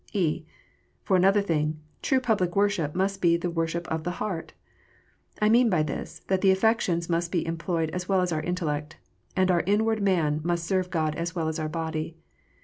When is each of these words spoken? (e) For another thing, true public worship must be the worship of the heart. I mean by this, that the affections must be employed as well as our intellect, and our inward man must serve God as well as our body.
(e) 0.13 0.43
For 1.03 1.15
another 1.15 1.43
thing, 1.43 1.79
true 2.01 2.19
public 2.19 2.55
worship 2.55 2.95
must 2.95 3.21
be 3.21 3.37
the 3.37 3.51
worship 3.51 3.87
of 3.89 4.03
the 4.03 4.13
heart. 4.17 4.51
I 5.39 5.47
mean 5.47 5.69
by 5.69 5.83
this, 5.83 6.23
that 6.27 6.41
the 6.41 6.49
affections 6.49 7.07
must 7.07 7.31
be 7.31 7.45
employed 7.45 7.91
as 7.91 8.09
well 8.09 8.21
as 8.21 8.31
our 8.31 8.41
intellect, 8.41 8.97
and 9.35 9.51
our 9.51 9.61
inward 9.67 10.01
man 10.01 10.41
must 10.43 10.65
serve 10.65 10.89
God 10.89 11.13
as 11.13 11.35
well 11.35 11.47
as 11.47 11.59
our 11.59 11.69
body. 11.69 12.17